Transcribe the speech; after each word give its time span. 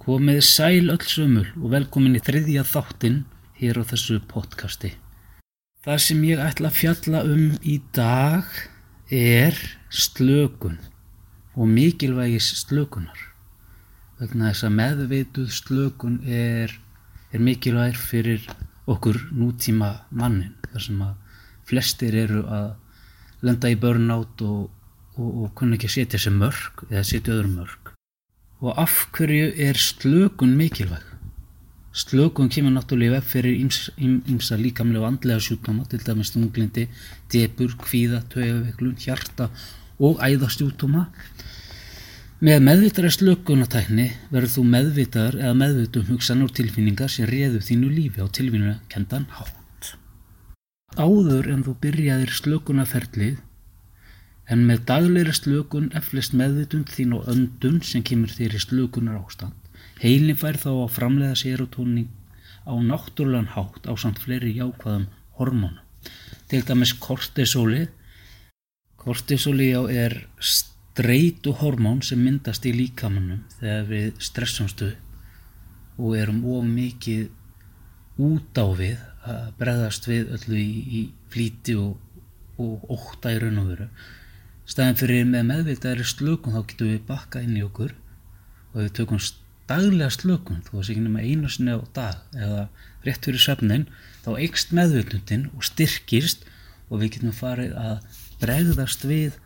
Komið 0.00 0.38
sæl 0.40 0.88
öll 0.88 1.02
sömul 1.04 1.48
og 1.60 1.74
velkomin 1.74 2.16
í 2.16 2.20
þriðja 2.24 2.62
þáttinn 2.64 3.18
hér 3.58 3.82
á 3.84 3.84
þessu 3.84 4.14
podcasti. 4.30 4.94
Það 5.84 5.98
sem 6.06 6.22
ég 6.24 6.40
ætla 6.40 6.70
að 6.70 6.78
fjalla 6.78 7.20
um 7.28 7.42
í 7.60 7.74
dag 7.92 8.48
er 9.12 9.58
slökun 9.92 10.78
og 11.52 11.68
mikilvægis 11.68 12.48
slökunar. 12.62 13.26
Vegna 14.16 14.54
þess 14.54 14.68
að 14.70 14.74
meðveituð 14.78 15.52
slökun 15.58 16.16
er, 16.24 16.72
er 17.28 17.44
mikilvægir 17.44 18.00
fyrir 18.00 18.48
okkur 18.88 19.20
nútíma 19.36 20.06
mannin. 20.08 20.56
Þar 20.72 20.86
sem 20.86 21.04
að 21.10 21.44
flestir 21.68 22.16
eru 22.24 22.46
að 22.48 22.72
lenda 23.44 23.68
í 23.68 23.76
burnout 23.76 24.48
og, 24.48 24.64
og, 25.20 25.30
og 25.44 25.54
kunna 25.60 25.76
ekki 25.76 25.92
setja 25.92 26.24
sér 26.24 26.40
mörg 26.40 26.88
eða 26.88 27.04
setja 27.04 27.36
öðru 27.36 27.52
mörg. 27.58 27.79
Og 28.60 28.76
af 28.76 28.92
hverju 29.16 29.52
er 29.56 29.78
slökun 29.80 30.56
mikilvæg? 30.56 31.04
Slökun 31.92 32.50
kemur 32.52 32.74
náttúrulega 32.74 33.18
vefð 33.18 33.30
fyrir 33.32 33.54
ymsa 34.28 34.56
líkamlega 34.60 35.00
og 35.00 35.08
andlega 35.08 35.40
sjúkdóma, 35.40 35.88
til 35.88 36.02
dæmis 36.04 36.30
tunglindi, 36.30 36.84
debur, 37.32 37.72
kvíða, 37.80 38.20
tögaveiklun, 38.30 38.98
hjarta 39.00 39.48
og 39.98 40.20
æðastjúkdóma. 40.20 41.06
Með 42.40 42.62
meðvitara 42.68 43.10
slökunatækni 43.16 44.06
verður 44.30 44.52
þú 44.54 44.62
meðvitar 44.74 45.34
eða 45.40 45.56
meðvitum 45.56 46.06
hugsan 46.12 46.44
og 46.44 46.54
tilfinningar 46.56 47.10
sem 47.12 47.26
réðu 47.28 47.64
þínu 47.64 47.90
lífi 47.96 48.22
á 48.22 48.28
tilvinnuna 48.28 48.78
kendan 48.92 49.26
hátt. 49.34 49.96
Áður 51.00 51.50
en 51.52 51.64
þú 51.64 51.74
byrjaðir 51.82 52.32
slökunaferlið 52.38 53.40
En 54.50 54.64
með 54.66 54.80
dagleira 54.88 55.32
slökun 55.36 55.92
eflist 55.94 56.32
meðvitund 56.34 56.90
þín 56.90 57.12
og 57.20 57.28
öndun 57.30 57.78
sem 57.86 58.02
kemur 58.02 58.32
þér 58.34 58.56
í 58.58 58.62
slökunar 58.64 59.20
ástand. 59.20 59.54
Heilin 60.02 60.38
fær 60.40 60.58
þá 60.58 60.70
að 60.72 60.94
framlega 60.96 61.36
serotonin 61.38 62.08
á 62.66 62.74
náttúrulegan 62.74 63.52
hátt 63.54 63.86
á 63.86 63.94
samt 63.94 64.18
fleiri 64.18 64.56
jákvæðum 64.58 65.06
hormónu. 65.38 65.78
Til 66.50 66.64
dæmis. 66.66 66.96
Kortisóli 69.00 69.70
á 69.72 69.82
er 69.88 70.26
streitu 70.36 71.54
hormón 71.56 72.02
sem 72.04 72.20
myndast 72.20 72.66
í 72.66 72.74
líkamannum 72.74 73.46
þegar 73.60 73.86
við 73.88 74.18
stressumstu 74.20 74.90
og 75.96 76.16
erum 76.18 76.42
of 76.44 76.66
mikið 76.66 77.30
út 78.20 78.58
á 78.60 78.66
við 78.76 78.98
að 79.30 79.46
bregðast 79.60 80.08
við 80.10 80.34
öllu 80.36 80.58
í, 80.58 80.72
í 80.98 81.00
flíti 81.32 81.76
og, 81.78 81.96
og 82.60 82.84
óta 82.92 83.32
í 83.32 83.38
raun 83.40 83.62
og 83.62 83.70
veru 83.70 83.88
staðin 84.70 84.98
fyrir 85.00 85.26
með 85.28 85.48
meðvitaðri 85.50 86.06
slökun 86.06 86.54
þá 86.56 86.62
getum 86.70 86.92
við 86.92 87.04
bakka 87.08 87.42
inn 87.42 87.58
í 87.58 87.64
okkur 87.66 87.96
og 88.70 88.78
við 88.84 88.92
tökum 89.00 89.22
daglega 89.70 90.10
slökun 90.14 90.62
þú 90.66 90.78
veist 90.78 90.92
ekki 90.92 91.04
nema 91.04 91.24
einu 91.26 91.50
sinni 91.50 91.74
á 91.74 91.80
dag 91.94 92.38
eða 92.38 92.64
rétt 93.06 93.26
fyrir 93.26 93.42
söfnin 93.42 93.86
þá 94.24 94.30
eikst 94.36 94.74
meðvitundin 94.76 95.48
og 95.56 95.66
styrkist 95.66 96.46
og 96.90 97.02
við 97.02 97.16
getum 97.16 97.34
farið 97.34 97.76
að 97.78 98.18
bregðast 98.42 99.06
við 99.06 99.38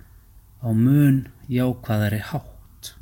á 0.64 0.69
mun 0.72 1.27
jákvæðari 1.50 2.22
hátt. 2.31 2.94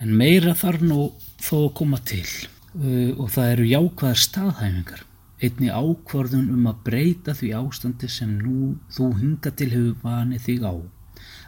En 0.00 0.12
meira 0.20 0.54
þarf 0.58 0.84
nú 0.84 1.00
þó 1.40 1.56
að 1.64 1.74
koma 1.80 2.00
til 2.04 2.26
uh, 2.26 3.12
og 3.16 3.30
það 3.32 3.52
eru 3.54 3.68
jákvæðar 3.72 4.22
staðhæfingar. 4.24 5.04
Einni 5.36 5.68
ákvarðun 5.68 6.52
um 6.52 6.68
að 6.70 6.82
breyta 6.84 7.34
því 7.36 7.52
ástandi 7.58 8.08
sem 8.08 8.36
nú 8.40 8.76
þú 8.92 9.10
hinga 9.20 9.52
til 9.52 9.72
hefur 9.72 9.98
vanið 10.04 10.44
þig 10.46 10.64
á 10.64 10.74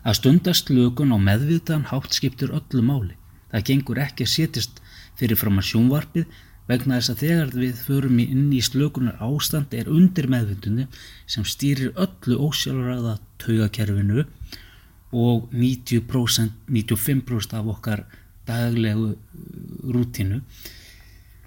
Að 0.07 0.19
stundast 0.21 0.71
lögun 0.71 1.15
á 1.15 1.19
meðvitaðan 1.19 1.89
hátt 1.91 2.15
skiptur 2.15 2.55
öllu 2.55 2.85
máli. 2.85 3.17
Það 3.51 3.67
gengur 3.71 4.03
ekki 4.03 4.27
að 4.27 4.35
setjast 4.35 4.83
fyrir 5.19 5.41
fram 5.41 5.59
að 5.59 5.69
sjónvarpið 5.73 6.39
vegna 6.69 6.99
þess 6.99 7.13
að 7.13 7.23
þegar 7.23 7.53
við 7.57 7.83
förum 7.87 8.19
inn 8.23 8.49
í 8.53 8.61
slökunar 8.65 9.21
ástand 9.25 9.75
er 9.75 9.89
undir 9.89 10.29
meðvindunni 10.31 10.87
sem 11.27 11.47
stýrir 11.49 11.95
öllu 11.97 12.37
ósjálfræða 12.45 13.15
taugakerfinu 13.41 14.27
og 15.17 15.49
90%, 15.57 16.53
95% 16.69 17.57
af 17.57 17.71
okkar 17.73 18.05
daglegu 18.49 19.15
uh, 19.15 19.19
rútinu 19.89 20.43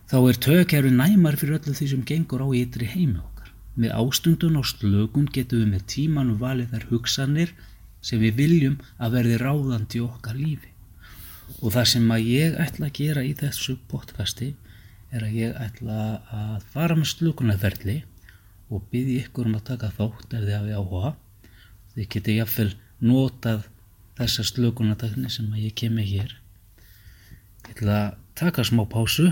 þá 0.09 0.17
er 0.25 0.39
taugakerfi 0.47 0.93
næmar 0.95 1.37
fyrir 1.37 1.59
öllu 1.59 1.75
því 1.77 1.91
sem 1.93 2.05
gengur 2.07 2.41
á 2.41 2.47
ytri 2.57 2.89
heimi 2.89 3.21
okkar. 3.21 3.53
Með 3.77 3.93
ástundun 4.01 4.57
og 4.59 4.67
slökun 4.67 5.29
getum 5.31 5.61
við 5.61 5.69
með 5.75 5.85
tímanu 5.93 6.39
valið 6.41 6.73
þær 6.73 6.87
hugsanir 6.89 7.53
sem 8.01 8.21
við 8.21 8.37
viljum 8.39 8.77
að 8.97 9.17
verði 9.17 9.39
ráðandi 9.41 10.01
okkar 10.03 10.37
lífi. 10.37 10.71
Og 11.61 11.73
það 11.75 11.89
sem 11.93 12.13
að 12.13 12.29
ég 12.31 12.59
ætla 12.61 12.87
að 12.87 12.95
gera 12.97 13.23
í 13.25 13.33
þessu 13.37 13.77
podcasti 13.91 14.53
er 15.11 15.25
að 15.27 15.35
ég 15.37 15.59
ætla 15.59 15.97
að 16.31 16.63
fara 16.71 16.95
með 16.97 17.11
slukunarferli 17.11 17.97
og 18.71 18.87
byggja 18.91 19.25
ykkur 19.25 19.49
um 19.49 19.57
að 19.59 19.67
taka 19.73 19.91
þátt 19.97 20.37
ef 20.37 20.45
þið 20.45 20.55
hafið 20.55 20.79
áhuga. 20.79 21.11
Þið 21.91 22.09
geti 22.15 22.37
jáfnvel 22.37 22.69
notað 23.03 23.67
þessa 24.19 24.47
slukunartakni 24.47 25.33
sem 25.33 25.51
að 25.51 25.65
ég 25.65 25.75
kemi 25.83 26.07
hér. 26.07 26.33
Ég 27.67 27.75
ætla 27.75 27.99
að 27.99 28.17
taka 28.39 28.65
smá 28.65 28.85
pásu, 28.89 29.27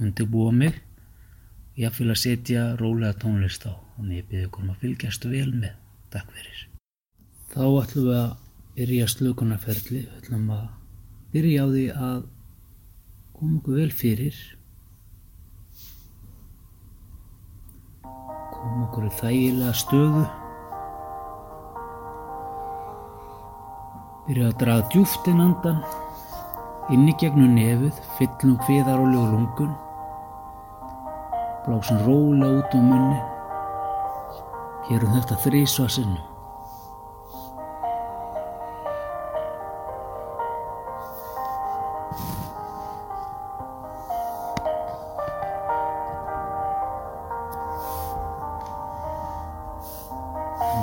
undirbúa 0.00 0.50
mig, 0.56 0.80
jáfnvel 1.78 2.12
að 2.16 2.22
setja 2.24 2.66
rólega 2.80 3.20
tónlist 3.20 3.68
á. 3.68 3.76
Þannig 3.98 4.22
ég 4.22 4.28
byrja 4.32 4.50
ykkur 4.50 4.66
um 4.66 4.74
að 4.74 4.84
fylgjast 4.86 5.28
vel 5.28 5.48
með. 5.52 5.80
Takk 6.12 6.32
fyrir. 6.32 6.71
Þá 7.52 7.64
ætlum 7.82 8.06
við 8.06 8.14
að 8.16 8.28
byrja 8.78 9.06
slökunarferðli, 9.12 9.98
ætlum 10.16 10.46
að 10.54 10.68
byrja 11.34 11.64
á 11.64 11.66
því 11.68 11.82
að 11.92 12.22
koma 13.36 13.58
okkur 13.58 13.76
vel 13.76 13.92
fyrir, 13.92 14.38
koma 18.54 18.86
okkur 18.86 19.04
í 19.04 19.12
þægilega 19.18 19.74
stöðu, 19.82 20.24
byrja 24.30 24.48
að 24.48 24.58
draga 24.64 24.88
djúftinn 24.96 25.44
andan, 25.44 25.84
inni 26.88 27.12
gegnum 27.20 27.52
nefið, 27.60 28.02
fyllum 28.16 28.56
hviðar 28.64 29.04
og 29.04 29.12
löglungun, 29.12 29.78
blásin 31.68 32.04
róla 32.08 32.52
út 32.62 32.80
um 32.80 32.92
munni, 32.96 33.24
hérum 34.88 35.18
þetta 35.20 35.42
þrísvarsinnum. 35.44 36.31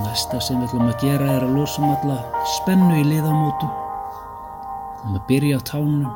Næsta 0.09 0.39
sem 0.41 0.57
við 0.57 0.71
ætlum 0.71 0.87
að 0.89 1.01
gera 1.03 1.25
er 1.35 1.43
að 1.45 1.51
losa 1.53 1.83
um 1.83 1.91
alla 1.93 2.15
spennu 2.55 2.95
í 2.97 3.03
liðamótum. 3.05 3.69
Við 3.69 5.03
ætlum 5.03 5.17
að 5.19 5.27
byrja 5.27 5.59
á 5.59 5.61
tánum, 5.69 6.13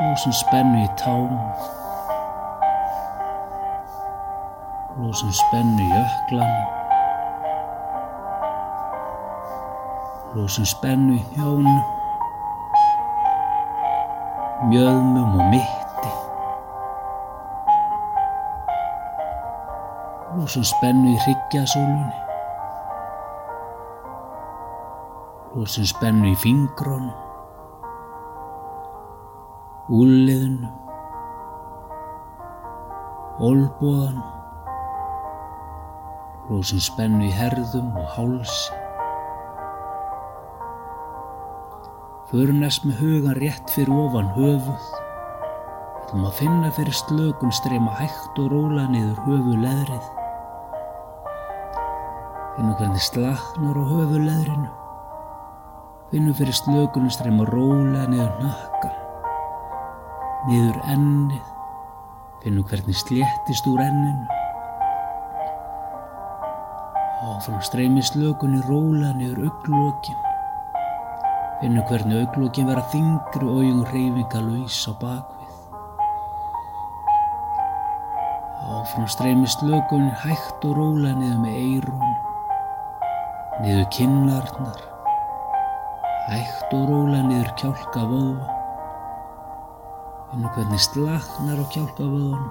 losum 0.00 0.34
spennu 0.34 0.80
í 0.82 0.88
tánum, 0.98 1.46
losum 4.98 5.30
spennu 5.38 5.86
í 5.86 5.92
öklanum, 6.00 6.66
losum 10.34 10.66
spennu 10.74 11.14
í 11.20 11.24
hjónum, 11.38 11.80
mjöðmum 14.74 15.38
og 15.38 15.46
mitti, 15.54 16.12
losum 20.34 20.66
spennu 20.74 21.14
í 21.14 21.18
hryggjaðsólunni. 21.28 22.25
Og 25.56 25.64
sem 25.72 25.86
spennu 25.88 26.28
í 26.28 26.36
fingrón, 26.36 27.06
úliðun, 29.88 30.58
olbúðan, 33.40 34.20
og 36.52 36.60
sem 36.68 36.82
spennu 36.84 37.24
í 37.24 37.32
herðum 37.32 37.96
og 37.96 38.12
hálsi. 38.18 38.82
Förnast 42.26 42.84
með 42.84 43.00
hugan 43.00 43.40
rétt 43.40 43.72
fyrir 43.72 43.96
ofan 43.96 44.28
höfuð, 44.36 44.88
ætlum 46.02 46.26
að 46.28 46.40
finna 46.42 46.72
fyrir 46.76 47.00
slökun 47.00 47.54
streyma 47.54 47.96
hægt 47.96 48.40
og 48.42 48.52
róla 48.52 48.90
niður 48.92 49.22
höfu 49.24 49.60
leðrið. 49.64 50.08
Finnum 52.56 52.74
hvernig 52.76 53.06
slagnar 53.08 53.78
á 53.80 53.84
höfu 53.94 54.20
leðrinu 54.20 54.85
finnum 56.10 56.34
fyrir 56.34 56.54
slökunum 56.54 57.10
streyma 57.10 57.44
róla 57.50 58.06
niður 58.10 58.34
nakkan 58.42 58.94
niður 60.46 60.78
ennið. 60.94 61.52
Finnum 62.44 62.66
hvernig 62.70 62.98
sléttist 63.00 63.66
úr 63.66 63.82
enninu. 63.82 64.28
Og 67.26 67.40
fannum 67.42 67.64
streymi 67.66 68.04
slökunni 68.06 68.62
róla 68.68 69.10
niður 69.18 69.48
auglókin 69.48 70.22
finnum 71.60 71.86
hvernig 71.88 72.20
auglókin 72.22 72.68
vera 72.68 72.84
þingri 72.92 73.48
og 73.48 73.62
jung 73.64 73.84
reyfinga 73.90 74.42
laus 74.44 74.80
á 74.86 74.92
bakvið. 75.00 75.54
Og 78.66 78.82
fannum 78.92 79.10
streymi 79.10 79.48
slökunni 79.50 80.12
hægt 80.22 80.68
og 80.68 80.76
róla 80.78 81.16
niður 81.18 81.40
með 81.42 81.62
eirun 81.64 82.12
niður 83.64 83.88
kinnarnar 83.96 84.95
hægt 86.26 86.72
og 86.74 86.88
róla 86.90 87.20
niður 87.22 87.50
kjálka 87.60 88.02
vöðva. 88.10 88.54
Finnum 90.30 90.50
hvernig 90.56 90.82
slagnar 90.82 91.60
á 91.62 91.66
kjálka 91.70 92.02
vöðvanum 92.02 92.50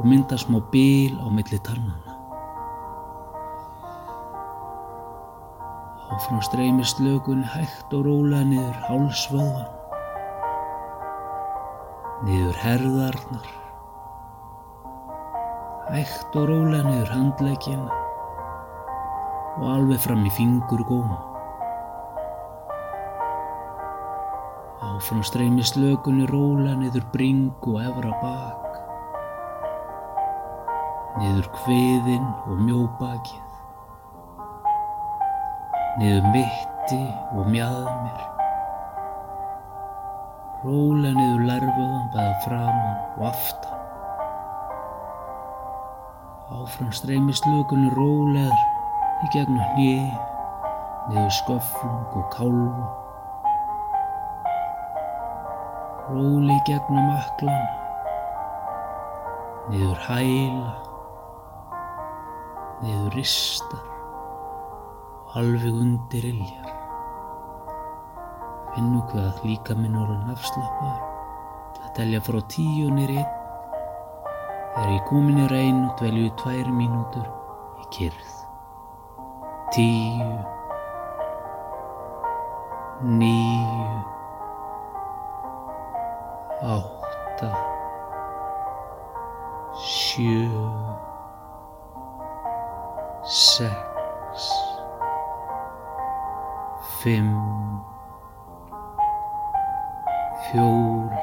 og 0.00 0.06
myndar 0.08 0.40
smá 0.40 0.56
bíl 0.72 1.20
á 1.20 1.28
milli 1.28 1.58
tarnana. 1.60 2.16
Áfram 6.10 6.40
streymi 6.42 6.84
slökun 6.84 7.44
hægt 7.44 7.92
og 7.92 8.08
róla 8.08 8.40
niður 8.48 8.76
hálsvöðvan, 8.88 9.68
niður 12.24 12.56
herðarnar, 12.64 13.48
hægt 15.92 16.36
og 16.40 16.48
róla 16.48 16.84
niður 16.88 17.12
handleikina 17.14 17.98
og 19.60 19.66
alveg 19.76 20.00
fram 20.00 20.24
í 20.24 20.32
fingur 20.32 20.88
góma. 20.88 21.29
Áfram 24.80 25.20
streymi 25.20 25.60
slökunni 25.60 26.24
róla 26.24 26.72
niður 26.80 27.04
bring 27.12 27.52
og 27.68 27.74
efra 27.84 28.12
bak, 28.22 28.78
niður 31.20 31.48
kviðin 31.52 32.24
og 32.48 32.62
mjóbakið, 32.64 33.58
niður 36.00 36.24
mitti 36.32 37.00
og 37.36 37.50
mjaðmir, 37.52 38.22
róla 40.64 41.12
niður 41.18 41.44
lærföðan 41.50 42.08
bæða 42.16 42.38
framann 42.46 42.96
og 43.18 43.26
aftan. 43.34 43.76
Áfram 46.56 46.96
streymi 46.96 47.36
slökunni 47.36 47.92
rólegar 47.98 48.64
í 49.20 49.30
gegnum 49.36 49.60
hnið, 49.74 50.08
niður 51.12 51.36
sköffung 51.42 52.16
og 52.16 52.32
kálfa, 52.32 52.88
róli 56.10 56.56
gegnum 56.66 57.10
aklana, 57.14 57.70
niður 59.70 60.00
hæla, 60.08 60.72
niður 62.82 63.14
ristar 63.14 63.86
og 65.30 65.36
alveg 65.40 65.82
undir 65.84 66.26
iljar. 66.32 66.70
Finnum 68.74 69.02
hvað 69.10 69.44
líka 69.46 69.74
minn 69.78 69.98
orðin 69.98 70.30
afslappar 70.34 70.98
til 71.74 71.84
að 71.86 71.94
telja 71.98 72.22
frá 72.22 72.38
tíu 72.54 72.90
nýri 72.94 73.18
einn. 73.18 73.36
Þegar 74.70 74.92
ég 74.94 75.06
komin 75.08 75.40
í 75.42 75.46
reyn 75.50 75.80
og 75.88 75.96
dvelju 75.98 76.30
tvær 76.38 76.70
mínútur 76.74 77.26
í 77.82 77.88
kyrð. 77.96 78.30
Tíu, 79.74 80.28
níu, 83.06 83.79
átta, 86.62 87.50
sjö, 89.74 90.48
sex, 93.24 94.50
fimm, 97.00 97.80
fjór, 100.50 101.16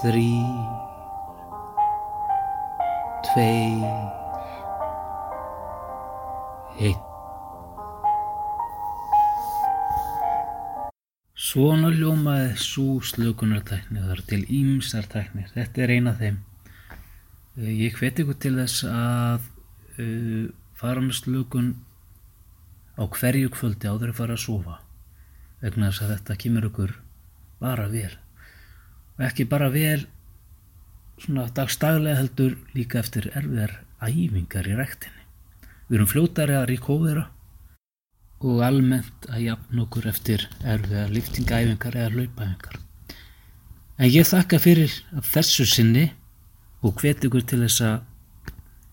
þrýr, 0.00 0.70
tveir, 3.22 3.84
einn. 6.78 7.07
Svona 11.48 11.88
ljómaði 11.94 12.56
svo 12.60 12.98
slökunartækni, 13.08 14.02
það 14.02 14.10
er 14.12 14.22
til 14.28 14.40
ímsar 14.52 15.06
tæknir, 15.08 15.46
þetta 15.54 15.80
er 15.84 15.92
eina 15.94 16.12
af 16.12 16.18
þeim. 16.20 16.40
Eh, 17.56 17.70
Ég 17.86 17.96
hveti 17.96 18.24
ykkur 18.24 18.36
til 18.42 18.52
þess 18.58 18.82
að 18.84 19.46
uh, 19.96 20.50
fara 20.76 21.04
með 21.04 21.22
slökun 21.22 21.70
á 23.00 23.04
hverju 23.06 23.52
kvöldi 23.54 23.88
áður 23.88 24.12
að 24.12 24.18
fara 24.20 24.36
að 24.36 24.44
sofa 24.44 24.76
vegna 25.62 25.88
þess 25.88 26.04
að 26.04 26.12
þetta 26.14 26.36
kemur 26.42 26.68
ykkur 26.68 26.92
bara 27.62 27.88
vel 27.90 28.12
og 29.16 29.24
ekki 29.26 29.48
bara 29.50 29.70
vel 29.74 30.04
svona 31.18 31.48
dagstaglega 31.54 32.20
heldur 32.20 32.58
líka 32.76 33.00
eftir 33.00 33.30
erfiðar 33.32 33.78
æfingar 33.98 34.68
í 34.68 34.76
rektinni. 34.78 35.24
Við 35.88 35.96
erum 35.98 36.12
fljótari 36.12 36.54
að 36.54 36.68
ríkóðera 36.74 37.24
og 38.38 38.60
almennt 38.62 39.26
að 39.32 39.44
jafna 39.48 39.84
okkur 39.84 40.06
eftir 40.10 40.44
erfiðar 40.62 41.10
liftingæfingar 41.14 41.96
eða 41.98 42.12
hlaupæfingar. 42.14 42.78
En 43.98 44.12
ég 44.14 44.28
þakka 44.28 44.60
fyrir 44.62 44.94
að 45.16 45.30
þessu 45.32 45.66
sinni 45.66 46.06
og 46.86 47.00
hveti 47.00 47.26
ykkur 47.26 47.46
til 47.50 47.64
þess 47.64 47.82
að 47.82 47.96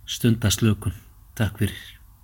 stunda 0.09 0.49
slökun. 0.53 0.97
Takk 1.37 1.61
fyrir. 1.61 1.94